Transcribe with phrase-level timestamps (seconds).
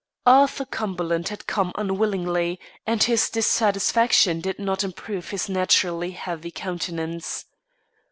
[0.25, 7.45] Arthur Cumberland had come unwillingly, and his dissatisfaction did not improve his naturally heavy countenance.